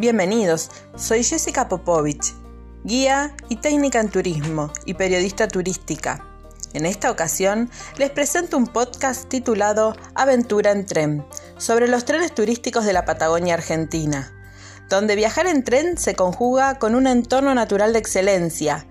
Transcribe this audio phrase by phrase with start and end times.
[0.00, 2.32] Bienvenidos, soy Jessica Popovich,
[2.84, 6.24] guía y técnica en turismo y periodista turística.
[6.72, 11.26] En esta ocasión les presento un podcast titulado Aventura en tren,
[11.58, 14.32] sobre los trenes turísticos de la Patagonia Argentina,
[14.88, 18.86] donde viajar en tren se conjuga con un entorno natural de excelencia.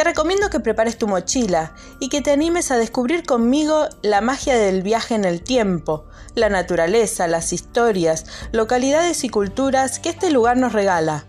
[0.00, 4.56] Te recomiendo que prepares tu mochila y que te animes a descubrir conmigo la magia
[4.56, 10.56] del viaje en el tiempo, la naturaleza, las historias, localidades y culturas que este lugar
[10.56, 11.26] nos regala.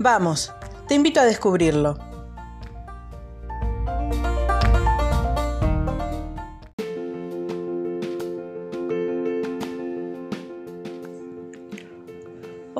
[0.00, 0.52] Vamos,
[0.88, 2.07] te invito a descubrirlo.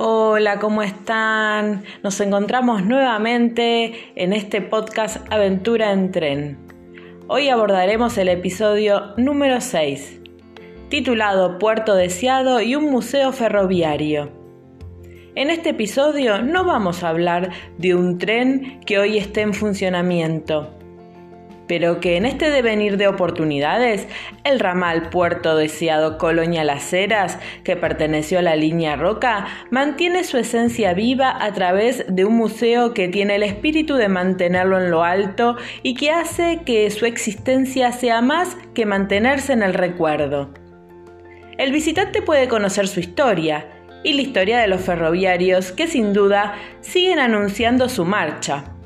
[0.01, 1.83] Hola, ¿cómo están?
[2.05, 6.59] Nos encontramos nuevamente en este podcast Aventura en Tren.
[7.27, 10.21] Hoy abordaremos el episodio número 6,
[10.89, 14.31] titulado Puerto Deseado y un museo ferroviario.
[15.35, 20.78] En este episodio no vamos a hablar de un tren que hoy esté en funcionamiento,
[21.69, 24.09] pero que en este devenir de oportunidades,
[24.43, 30.39] el ramal Puerto Deseado Colonia Las Heras, que perteneció a la línea Roca, mantiene su
[30.39, 35.05] esencia viva a través de un museo que tiene el espíritu de mantenerlo en lo
[35.05, 40.53] alto y que hace que su existencia sea más que mantenerse en el recuerdo.
[41.59, 43.69] El visitante puede conocer su historia
[44.05, 48.78] y la historia de los ferroviarios que sin duda siguen anunciando su marcha.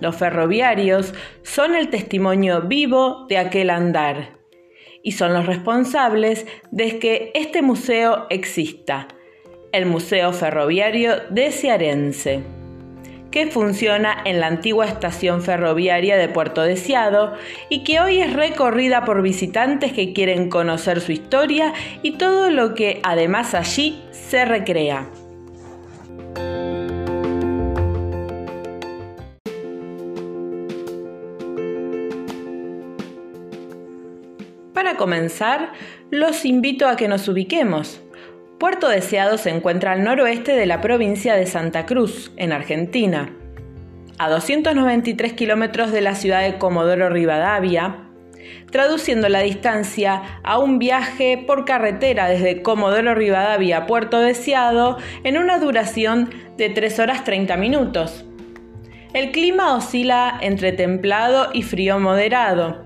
[0.00, 4.36] Los ferroviarios son el testimonio vivo de aquel andar
[5.02, 9.08] y son los responsables de que este museo exista,
[9.72, 12.42] el Museo Ferroviario de Cearense
[13.36, 17.34] que funciona en la antigua estación ferroviaria de Puerto Deseado
[17.68, 22.74] y que hoy es recorrida por visitantes que quieren conocer su historia y todo lo
[22.74, 25.10] que además allí se recrea.
[34.76, 35.72] Para comenzar,
[36.10, 38.02] los invito a que nos ubiquemos.
[38.60, 43.30] Puerto Deseado se encuentra al noroeste de la provincia de Santa Cruz, en Argentina.
[44.18, 48.10] A 293 kilómetros de la ciudad de Comodoro Rivadavia,
[48.70, 55.38] traduciendo la distancia a un viaje por carretera desde Comodoro Rivadavia a Puerto Deseado en
[55.38, 56.28] una duración
[56.58, 58.26] de 3 horas 30 minutos.
[59.14, 62.84] El clima oscila entre templado y frío moderado,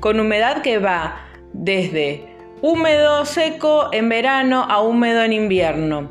[0.00, 1.25] con humedad que va
[1.58, 6.08] desde húmedo seco en verano a húmedo en invierno.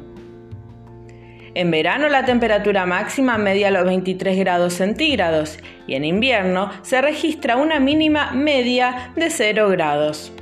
[1.54, 5.58] En verano la temperatura máxima media los 23 grados centígrados
[5.88, 10.34] y en invierno se registra una mínima media de 0 grados.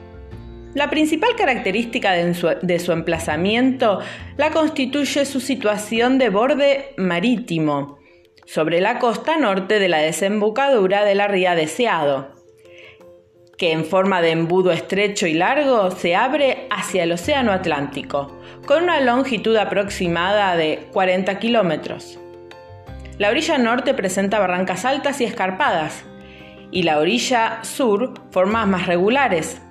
[0.74, 4.00] La principal característica de su, emplazamiento
[4.38, 8.00] la constituye su situación de borde marítimo,
[8.46, 12.43] sobre la costa norte de la desembocadura de la ría Deseado
[13.58, 18.84] que en forma de embudo estrecho y largo se abre hacia el Océano Atlántico, con
[18.84, 22.20] una longitud aproximada de 40 kilómetros.
[23.20, 26.04] La orilla norte presenta barrancas altas y escarpadas,
[26.72, 29.62] y la orilla sur formas más regulares.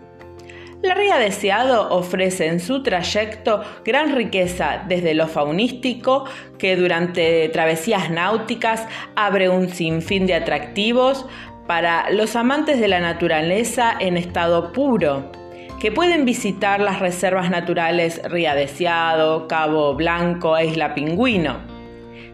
[0.82, 6.24] La ría Deseado ofrece en su trayecto gran riqueza desde lo faunístico,
[6.58, 11.26] que durante travesías náuticas abre un sinfín de atractivos,
[11.72, 15.32] para los amantes de la naturaleza en estado puro,
[15.80, 21.60] que pueden visitar las reservas naturales Ría Deseado, Cabo Blanco e Isla Pingüino.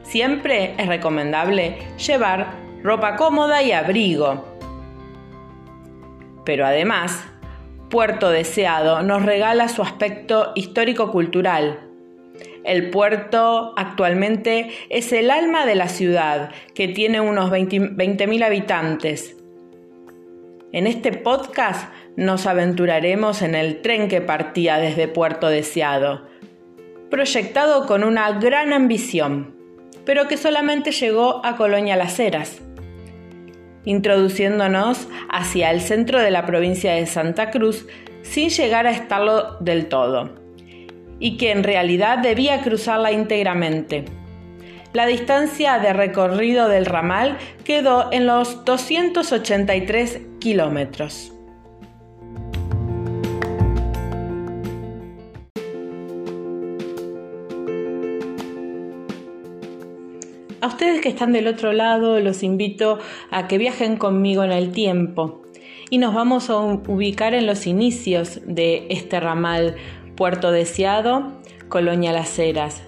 [0.03, 2.49] Siempre es recomendable llevar
[2.83, 4.45] ropa cómoda y abrigo.
[6.45, 7.25] Pero además,
[7.91, 11.88] Puerto Deseado nos regala su aspecto histórico-cultural,
[12.65, 19.37] el puerto actualmente es el alma de la ciudad, que tiene unos 20.000 habitantes.
[20.73, 26.27] En este podcast nos aventuraremos en el tren que partía desde Puerto Deseado,
[27.11, 29.55] proyectado con una gran ambición,
[30.05, 32.61] pero que solamente llegó a Colonia Las Heras,
[33.85, 37.87] introduciéndonos hacia el centro de la provincia de Santa Cruz
[38.21, 40.48] sin llegar a estarlo del todo
[41.21, 44.05] y que en realidad debía cruzarla íntegramente.
[44.93, 51.33] La distancia de recorrido del ramal quedó en los 283 kilómetros.
[60.61, 62.99] A ustedes que están del otro lado los invito
[63.31, 65.43] a que viajen conmigo en el tiempo
[65.91, 69.77] y nos vamos a ubicar en los inicios de este ramal
[70.19, 71.35] Puerto Deseado,
[71.69, 72.83] Colonia Las Heras.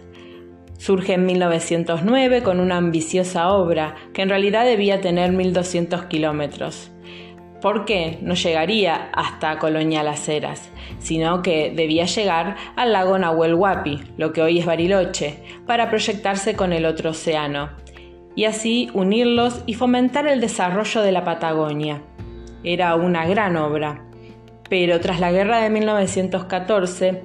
[0.78, 6.90] Surge en 1909 con una ambiciosa obra que en realidad debía tener 1.200 kilómetros.
[7.62, 13.54] ¿Por qué no llegaría hasta Colonia Las Heras, sino que debía llegar al lago Nahuel
[13.54, 17.70] Huapi, lo que hoy es Bariloche, para proyectarse con el otro océano,
[18.34, 22.02] y así unirlos y fomentar el desarrollo de la Patagonia.
[22.64, 24.09] Era una gran obra.
[24.70, 27.22] Pero tras la guerra de 1914,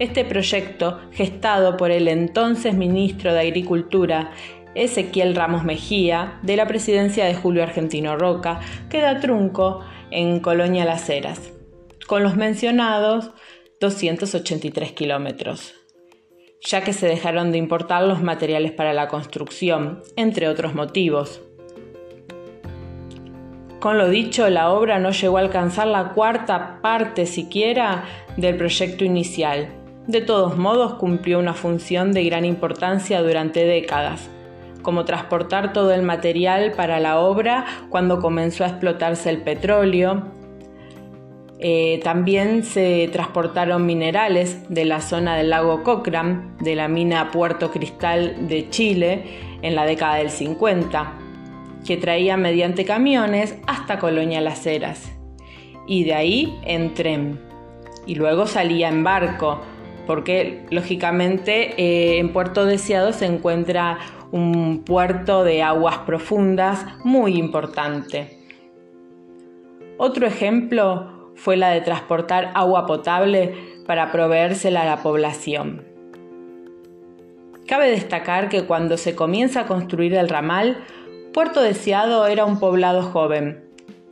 [0.00, 4.32] este proyecto, gestado por el entonces ministro de Agricultura,
[4.74, 8.60] Ezequiel Ramos Mejía, de la presidencia de Julio Argentino Roca,
[8.90, 11.52] queda trunco en Colonia Las Heras,
[12.06, 13.30] con los mencionados
[13.80, 15.74] 283 kilómetros,
[16.60, 21.42] ya que se dejaron de importar los materiales para la construcción, entre otros motivos.
[23.86, 28.02] Con lo dicho, la obra no llegó a alcanzar la cuarta parte siquiera
[28.36, 29.68] del proyecto inicial,
[30.08, 34.28] de todos modos, cumplió una función de gran importancia durante décadas,
[34.82, 40.32] como transportar todo el material para la obra cuando comenzó a explotarse el petróleo.
[41.60, 47.70] Eh, también se transportaron minerales de la zona del lago Cochrane, de la mina Puerto
[47.70, 49.22] Cristal de Chile,
[49.62, 51.25] en la década del 50,
[51.86, 55.12] que traía mediante camiones hasta Colonia Las Heras,
[55.86, 57.40] y de ahí en tren,
[58.06, 59.60] y luego salía en barco,
[60.06, 63.98] porque lógicamente eh, en Puerto Deseado se encuentra
[64.32, 68.38] un puerto de aguas profundas muy importante.
[69.98, 73.54] Otro ejemplo fue la de transportar agua potable
[73.86, 75.84] para proveérsela a la población.
[77.66, 80.84] Cabe destacar que cuando se comienza a construir el ramal,
[81.36, 83.62] Puerto Deseado era un poblado joven,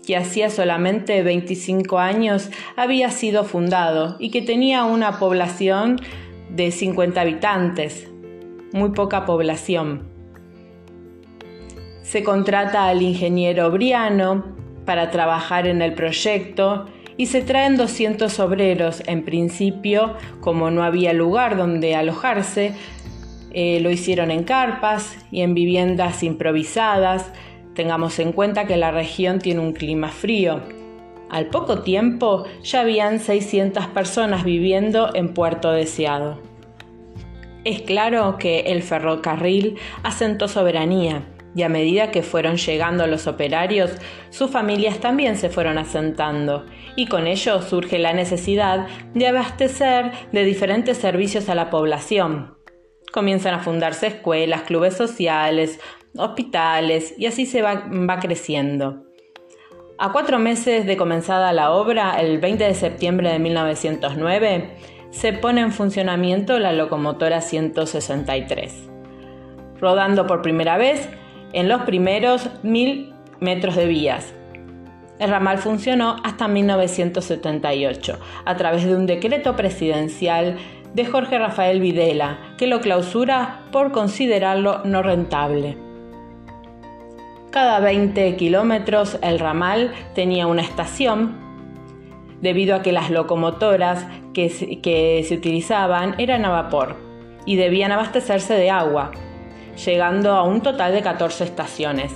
[0.06, 5.98] que hacía solamente 25 años había sido fundado y que tenía una población
[6.50, 8.10] de 50 habitantes,
[8.74, 10.06] muy poca población.
[12.02, 14.44] Se contrata al ingeniero Briano
[14.84, 16.84] para trabajar en el proyecto
[17.16, 19.02] y se traen 200 obreros.
[19.06, 22.74] En principio, como no había lugar donde alojarse,
[23.54, 27.30] eh, lo hicieron en carpas y en viviendas improvisadas,
[27.74, 30.62] Tengamos en cuenta que la región tiene un clima frío.
[31.28, 36.40] Al poco tiempo ya habían 600 personas viviendo en Puerto Deseado.
[37.64, 41.24] Es claro que el ferrocarril asentó soberanía
[41.56, 43.90] y a medida que fueron llegando los operarios,
[44.30, 50.44] sus familias también se fueron asentando y con ello surge la necesidad de abastecer de
[50.44, 52.54] diferentes servicios a la población.
[53.14, 55.78] Comienzan a fundarse escuelas, clubes sociales,
[56.16, 59.04] hospitales y así se va, creciendo.
[60.00, 64.76] A cuatro meses de comenzada la obra, el 20 de septiembre de 1909,
[65.12, 68.90] se pone en funcionamiento la locomotora 163,
[69.80, 71.08] rodando por primera vez
[71.52, 74.34] en los primeros mil metros de vías.
[75.20, 80.56] El ramal funcionó hasta 1978 a través de un decreto presidencial
[80.94, 85.76] de Jorge Rafael Videla, que lo clausura por considerarlo no rentable.
[87.50, 91.36] Cada 20 kilómetros el ramal tenía una estación
[92.40, 96.96] debido a que las locomotoras que, se utilizaban eran a vapor
[97.46, 99.12] y debían abastecerse de agua,
[99.84, 102.12] llegando a un total de 14 estaciones.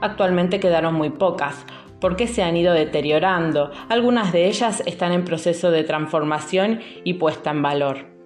[0.00, 1.66] Actualmente quedaron muy pocas,
[2.00, 3.70] porque se han ido deteriorando.
[3.88, 8.19] Algunas de ellas están en proceso de transformación y puesta en valor.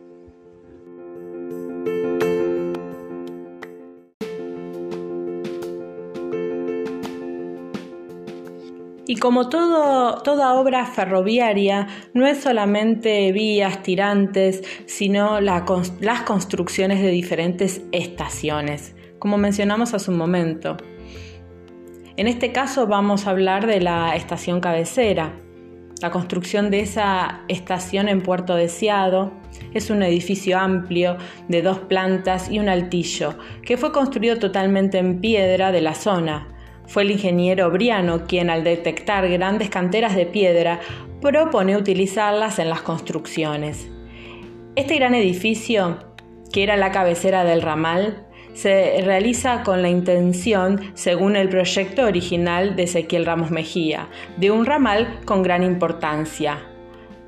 [9.25, 15.63] Como toda obra ferroviaria, no es solamente vías tirantes, sino las
[16.27, 20.77] construcciones de diferentes estaciones, como mencionamos hace un momento.
[22.19, 25.33] En este caso vamos a hablar de la estación cabecera.
[26.03, 29.33] La construcción de esa estación en Puerto Deseado
[29.73, 31.17] es un edificio amplio
[31.49, 36.54] de dos plantas y un altillo que fue construido totalmente en piedra de la zona,
[36.87, 40.81] fue el ingeniero Briano quien al detectar grandes canteras de piedra
[41.21, 43.91] propone utilizarlas en las construcciones.
[44.77, 45.99] Este gran edificio,
[46.53, 52.77] que era la cabecera del ramal, se realiza con la intención, según el proyecto original
[52.77, 56.59] de Ezequiel Ramos Mejía, de un ramal con gran importancia,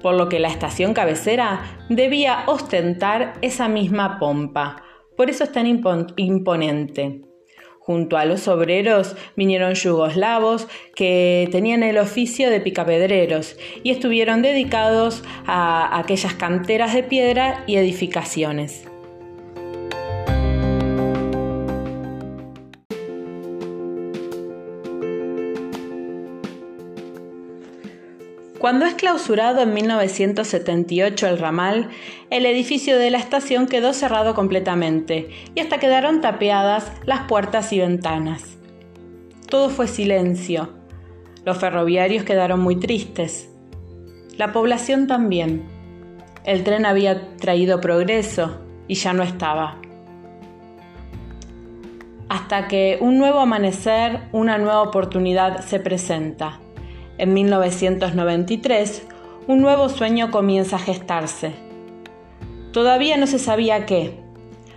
[0.01, 4.83] por lo que la estación cabecera debía ostentar esa misma pompa.
[5.17, 7.23] Por eso es tan imponente.
[7.87, 10.67] Junto a los obreros vinieron yugoslavos
[10.97, 17.77] que tenían el oficio de picapedreros y estuvieron dedicados a aquellas canteras de piedra y
[17.77, 18.89] edificaciones.
[28.67, 31.89] Cuando es clausurado en 1978 el ramal,
[32.31, 37.79] el edificio de la estación quedó cerrado completamente y hasta quedaron tapeadas las puertas y
[37.79, 38.59] ventanas.
[39.49, 40.71] Todo fue silencio.
[41.45, 43.49] Los ferroviarios quedaron muy tristes.
[44.37, 45.63] La población también.
[46.43, 49.77] El tren había traído progreso y ya no estaba.
[52.29, 56.66] Hasta que un nuevo amanecer, una nueva oportunidad se presenta
[57.19, 59.07] en 1993,
[59.47, 61.53] un nuevo sueño comienza a gestarse.
[62.73, 64.27] Todavía no se sabía qué.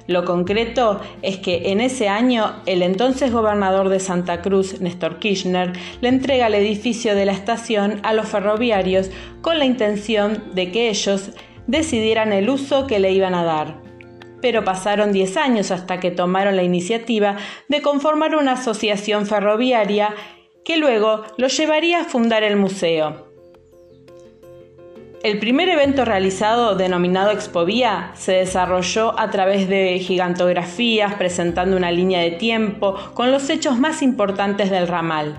[0.08, 5.74] Lo concreto es que en ese año el entonces gobernador de Santa Cruz, Néstor Kirchner,
[6.02, 10.90] le entrega el edificio de la estación a los ferroviarios con la intención de que
[10.90, 11.30] ellos
[11.68, 13.82] decidieran el uso que le iban a dar.
[14.42, 20.16] Pero pasaron 10 años hasta que tomaron la iniciativa de conformar una asociación ferroviaria
[20.64, 23.30] que luego lo llevaría a fundar el museo.
[25.22, 32.22] El primer evento realizado, denominado Expovía, se desarrolló a través de gigantografías presentando una línea
[32.22, 35.38] de tiempo con los hechos más importantes del ramal.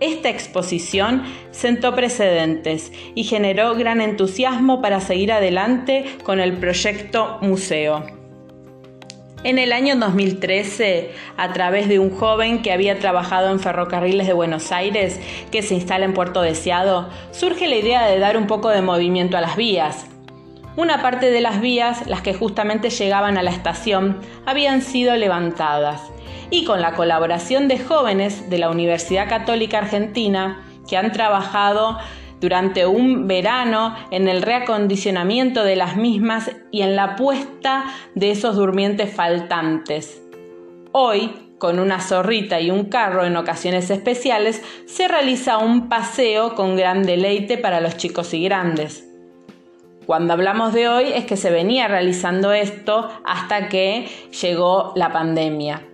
[0.00, 8.19] Esta exposición sentó precedentes y generó gran entusiasmo para seguir adelante con el proyecto museo.
[9.42, 14.34] En el año 2013, a través de un joven que había trabajado en ferrocarriles de
[14.34, 15.18] Buenos Aires,
[15.50, 19.38] que se instala en Puerto Deseado, surge la idea de dar un poco de movimiento
[19.38, 20.04] a las vías.
[20.76, 26.02] Una parte de las vías, las que justamente llegaban a la estación, habían sido levantadas.
[26.50, 31.96] Y con la colaboración de jóvenes de la Universidad Católica Argentina, que han trabajado
[32.40, 38.56] durante un verano en el reacondicionamiento de las mismas y en la puesta de esos
[38.56, 40.22] durmientes faltantes.
[40.92, 46.76] Hoy, con una zorrita y un carro en ocasiones especiales, se realiza un paseo con
[46.76, 49.06] gran deleite para los chicos y grandes.
[50.06, 54.08] Cuando hablamos de hoy es que se venía realizando esto hasta que
[54.40, 55.89] llegó la pandemia.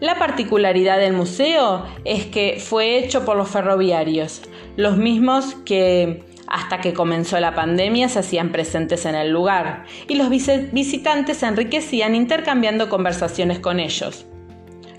[0.00, 4.40] La particularidad del museo es que fue hecho por los ferroviarios,
[4.76, 10.14] los mismos que hasta que comenzó la pandemia se hacían presentes en el lugar, y
[10.14, 14.24] los visitantes se enriquecían intercambiando conversaciones con ellos.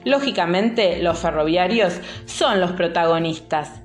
[0.05, 3.80] Lógicamente, los ferroviarios son los protagonistas,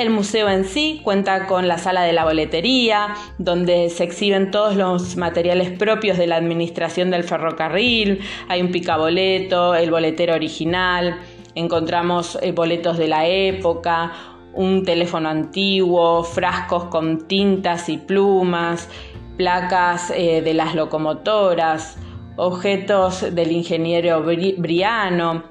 [0.00, 4.74] el museo en sí cuenta con la sala de la boletería, donde se exhiben todos
[4.74, 8.20] los materiales propios de la administración del ferrocarril.
[8.48, 11.18] Hay un picaboleto, el boletero original,
[11.54, 14.12] encontramos eh, boletos de la época,
[14.54, 18.88] un teléfono antiguo, frascos con tintas y plumas,
[19.36, 21.98] placas eh, de las locomotoras,
[22.36, 25.44] objetos del ingeniero Briano,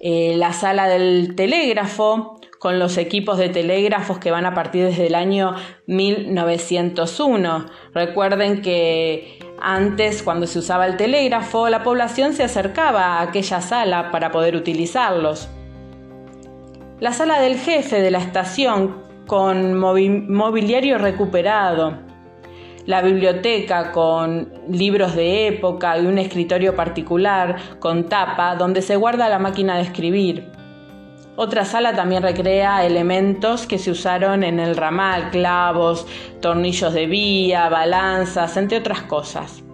[0.00, 5.06] eh, la sala del telégrafo, con los equipos de telégrafos que van a partir desde
[5.06, 5.54] el año
[5.86, 7.66] 1901.
[7.94, 14.10] Recuerden que antes, cuando se usaba el telégrafo, la población se acercaba a aquella sala
[14.10, 15.48] para poder utilizarlos.
[17.00, 21.98] La sala del jefe de la estación con mobiliario recuperado,
[22.84, 29.30] la biblioteca con libros de época y un escritorio particular con tapa donde se guarda
[29.30, 30.59] la máquina de escribir,
[31.42, 36.06] otra sala también recrea elementos que se usaron en el ramal, clavos,
[36.42, 39.64] tornillos de vía, balanzas, entre otras cosas.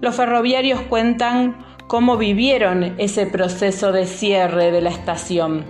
[0.00, 5.64] Los ferroviarios cuentan cómo vivieron ese proceso de cierre de la estación,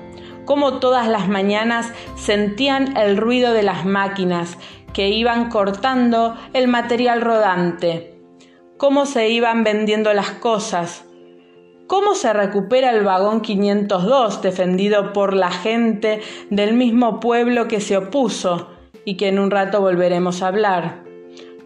[0.45, 4.59] cómo todas las mañanas sentían el ruido de las máquinas
[4.93, 8.21] que iban cortando el material rodante,
[8.77, 11.08] cómo se iban vendiendo las cosas,
[11.89, 17.97] ¿Cómo se recupera el vagón 502 defendido por la gente del mismo pueblo que se
[17.97, 18.69] opuso
[19.07, 21.03] y que en un rato volveremos a hablar?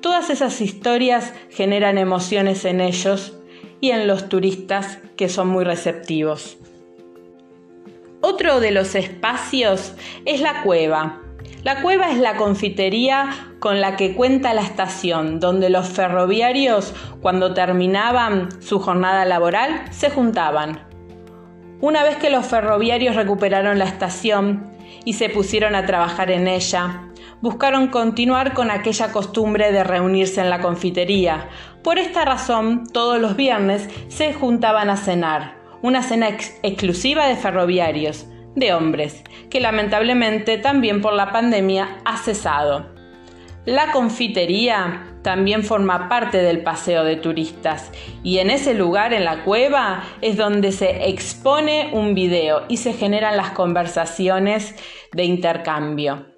[0.00, 3.36] Todas esas historias generan emociones en ellos
[3.80, 6.56] y en los turistas que son muy receptivos.
[8.20, 11.20] Otro de los espacios es la cueva,
[11.62, 17.54] la cueva es la confitería con la que cuenta la estación, donde los ferroviarios, cuando
[17.54, 20.80] terminaban su jornada laboral, se juntaban.
[21.80, 24.72] Una vez que los ferroviarios recuperaron la estación
[25.04, 27.08] y se pusieron a trabajar en ella,
[27.40, 31.48] buscaron continuar con aquella costumbre de reunirse en la confitería.
[31.84, 36.28] Por esta razón, todos los viernes se juntaban a cenar, una cena
[36.62, 42.86] exclusiva de ferroviarios, de hombres, que lamentablemente también por la pandemia ha cesado.
[43.64, 47.92] La confitería también forma parte del paseo de turistas
[48.24, 52.92] y en ese lugar, en la cueva, es donde se expone un video y se
[52.92, 54.74] generan las conversaciones
[55.12, 56.31] de intercambio.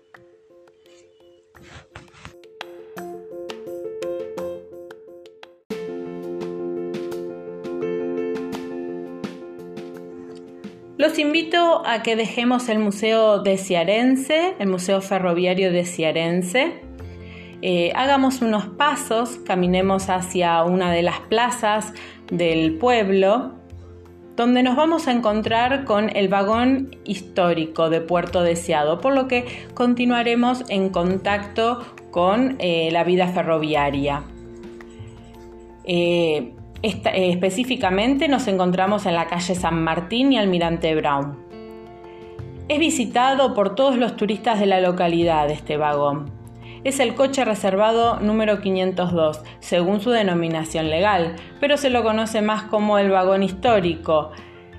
[11.04, 16.80] Los invito a que dejemos el Museo de Ciarense, el Museo Ferroviario de Ciarense.
[17.60, 21.92] Eh, hagamos unos pasos, caminemos hacia una de las plazas
[22.30, 23.52] del pueblo,
[24.34, 29.44] donde nos vamos a encontrar con el vagón histórico de Puerto Deseado, por lo que
[29.74, 34.22] continuaremos en contacto con eh, la vida ferroviaria.
[35.84, 41.38] Eh, eh, específicamente nos encontramos en la calle San Martín y Almirante Brown.
[42.68, 46.30] Es visitado por todos los turistas de la localidad este vagón.
[46.84, 52.64] Es el coche reservado número 502, según su denominación legal, pero se lo conoce más
[52.64, 54.32] como el vagón histórico.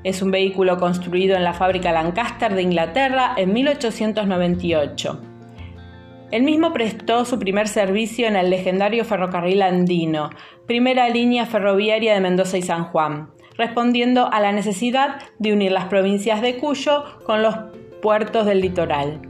[0.04, 5.35] Es un vehículo construido en la fábrica Lancaster de Inglaterra en 1898.
[6.32, 10.32] El mismo prestó su primer servicio en el legendario ferrocarril andino,
[10.66, 15.86] primera línea ferroviaria de Mendoza y San Juan, respondiendo a la necesidad de unir las
[15.86, 17.56] provincias de Cuyo con los
[18.02, 19.22] puertos del litoral.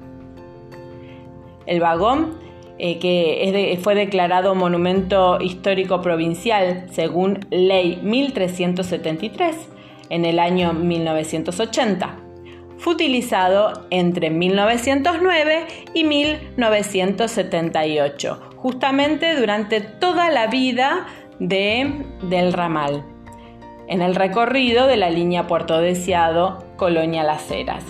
[1.66, 2.38] El vagón,
[2.78, 9.70] eh, que fue declarado Monumento Histórico Provincial según Ley 1373
[10.10, 12.25] en el año 1980
[12.86, 15.65] fue utilizado entre 1909
[15.96, 21.08] y 1978, justamente durante toda la vida
[21.39, 23.04] del ramal,
[23.88, 27.84] en el recorrido de la línea Puerto Deseado, Colonia Las Heras.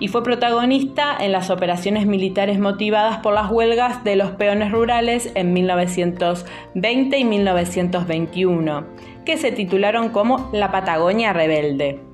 [0.00, 5.30] Y fue protagonista en las operaciones militares motivadas por las huelgas de los peones rurales
[5.34, 8.86] en 1920 y 1921,
[9.26, 12.07] que se titularon como La Patagonia Rebelde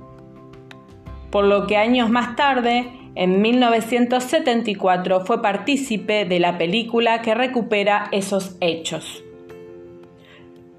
[1.35, 8.07] por lo que años más tarde, en 1974, fue partícipe de la película que recupera
[8.13, 9.21] esos hechos.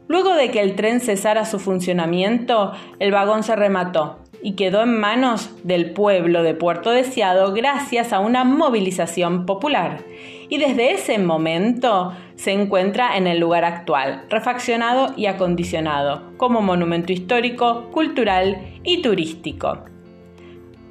[0.08, 4.98] Luego de que el tren cesara su funcionamiento, el vagón se remató y quedó en
[4.98, 10.04] manos del pueblo de Puerto Deseado gracias a una movilización popular.
[10.48, 17.12] Y desde ese momento se encuentra en el lugar actual, refaccionado y acondicionado como monumento
[17.12, 19.95] histórico, cultural y turístico.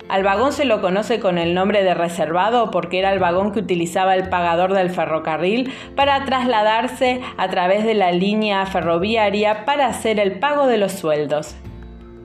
[0.08, 3.60] Al vagón se lo conoce con el nombre de reservado porque era el vagón que
[3.60, 10.20] utilizaba el pagador del ferrocarril para trasladarse a través de la línea ferroviaria para hacer
[10.20, 11.56] el pago de los sueldos.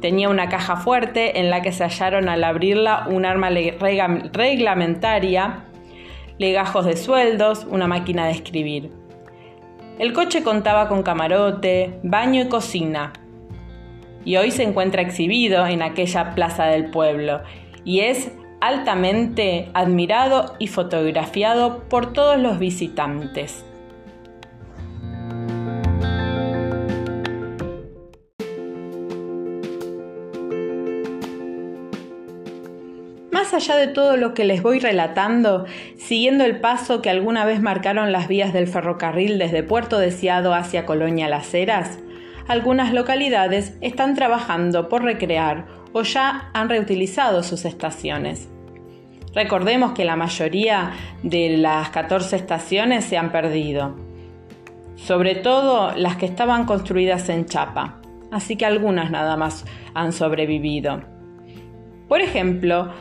[0.03, 5.65] Tenía una caja fuerte en la que se hallaron al abrirla un arma reglamentaria,
[6.39, 8.91] legajos de sueldos, una máquina de escribir.
[9.99, 13.13] El coche contaba con camarote, baño y cocina,
[14.25, 17.41] y hoy se encuentra exhibido en aquella plaza del pueblo
[17.85, 23.65] y es altamente admirado y fotografiado por todos los visitantes.
[33.33, 35.65] Más allá de todo lo que les voy relatando,
[35.97, 40.85] siguiendo el paso que alguna vez marcaron las vías del ferrocarril desde Puerto Deseado hacia
[40.85, 41.99] Colonia Las Heras,
[42.49, 48.49] algunas localidades están trabajando por recrear o ya han reutilizado sus estaciones.
[49.35, 53.97] Recordemos que la mayoría de las 14 estaciones se han perdido,
[54.97, 58.01] sobre todo las que estaban construidas en chapa,
[58.33, 61.03] así que algunas nada más han sobrevivido.
[62.09, 62.93] Por ejemplo,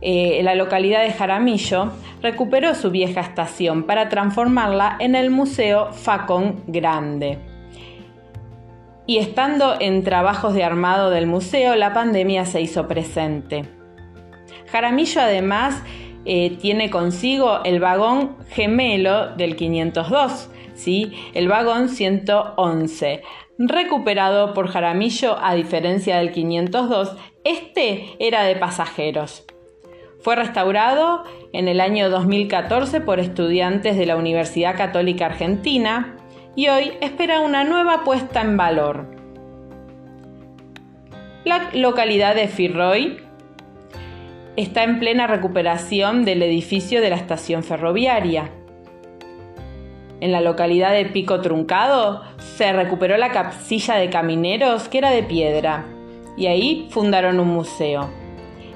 [0.00, 6.62] eh, la localidad de Jaramillo recuperó su vieja estación para transformarla en el Museo Facón
[6.66, 7.55] Grande
[9.06, 13.64] y estando en trabajos de armado del museo, la pandemia se hizo presente.
[14.70, 15.82] Jaramillo además
[16.24, 21.12] eh, tiene consigo el vagón gemelo del 502, ¿sí?
[21.34, 23.22] el vagón 111.
[23.58, 29.44] Recuperado por Jaramillo, a diferencia del 502, este era de pasajeros.
[30.20, 36.16] Fue restaurado en el año 2014 por estudiantes de la Universidad Católica Argentina
[36.56, 39.14] y hoy espera una nueva puesta en valor.
[41.44, 43.18] La localidad de Firroy
[44.56, 48.50] está en plena recuperación del edificio de la estación ferroviaria.
[50.20, 55.22] En la localidad de Pico Truncado se recuperó la capsilla de camineros que era de
[55.22, 55.84] piedra
[56.38, 58.08] y ahí fundaron un museo.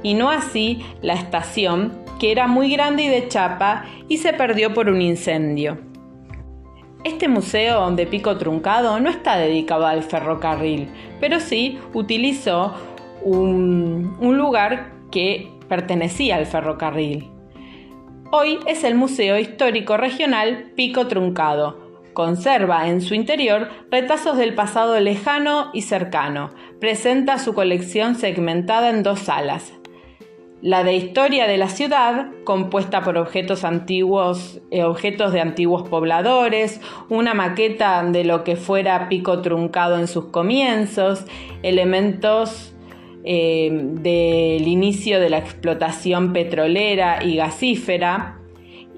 [0.03, 4.75] Y no así la estación que era muy grande y de chapa y se perdió
[4.75, 5.89] por un incendio.
[7.03, 12.75] Este museo de Pico Truncado no está dedicado al ferrocarril, pero sí utilizó
[13.23, 17.31] un, lugar que pertenecía al ferrocarril.
[18.33, 24.99] Hoy es el Museo Histórico Regional Pico Truncado, Conserva en su interior retazos del pasado
[24.99, 26.51] lejano y cercano.
[26.81, 29.80] Presenta su colección segmentada en dos salas.
[30.62, 36.83] La de historia de la ciudad, compuesta por objetos antiguos, eh, objetos de antiguos pobladores,
[37.09, 41.25] una maqueta de lo que fuera pico truncado en sus comienzos,
[41.62, 42.75] elementos
[43.25, 48.38] eh, del inicio de la explotación petrolera y gasífera,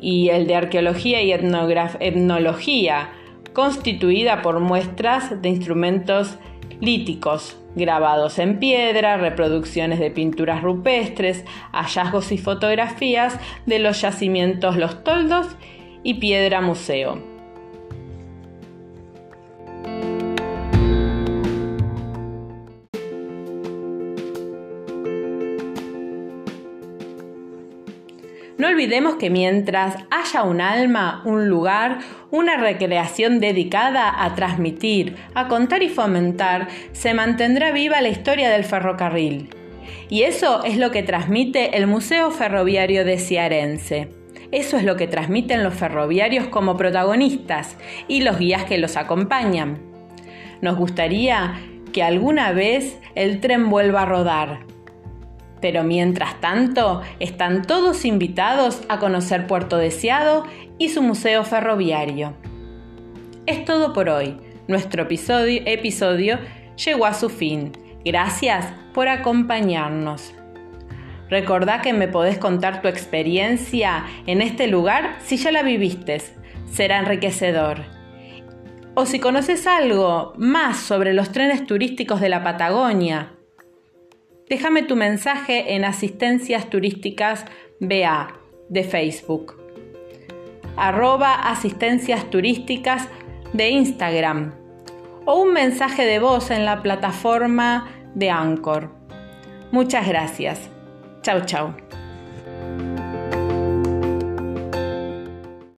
[0.01, 3.11] y el de arqueología y etnología,
[3.53, 6.39] constituida por muestras de instrumentos
[6.81, 15.03] líticos, grabados en piedra, reproducciones de pinturas rupestres, hallazgos y fotografías de los yacimientos Los
[15.05, 15.49] Toldos
[16.03, 17.32] y Piedra Museo.
[28.63, 31.99] No olvidemos que mientras haya un alma, un lugar,
[32.31, 38.63] una recreación dedicada a transmitir, a contar y fomentar, se mantendrá viva la historia del
[38.63, 39.49] ferrocarril.
[40.09, 44.11] Y eso es lo que transmite el Museo Ferroviario de Ciarense.
[44.53, 49.83] Eso es lo que transmiten los ferroviarios como protagonistas y los guías que los acompañan.
[50.61, 51.59] Nos gustaría
[51.93, 54.72] que alguna vez el tren vuelva a rodar,
[55.63, 60.45] pero mientras tanto, están todos invitados a conocer Puerto Deseado
[60.77, 62.35] y su museo ferroviario.
[63.47, 64.37] Es todo por hoy.
[64.67, 66.39] Nuestro episodio,
[66.85, 67.73] llegó a su fin.
[68.05, 70.35] Gracias por acompañarnos.
[71.31, 76.21] Recordá que me podés contar tu experiencia en este lugar si ya la viviste.
[76.71, 77.85] Será enriquecedor.
[78.95, 83.33] O si conoces algo más sobre los trenes turísticos de la Patagonia,
[84.53, 87.47] Déjame tu mensaje en Asistencias Turísticas
[87.81, 88.35] BA
[88.69, 89.59] de Facebook.
[90.77, 93.09] Arroba Asistencias Turísticas
[93.55, 94.53] de Instagram.
[95.25, 98.91] O un mensaje de voz en la plataforma de Anchor.
[99.71, 100.69] Muchas gracias.
[101.23, 101.92] Chau, chau.